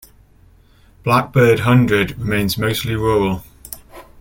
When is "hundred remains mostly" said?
1.59-2.95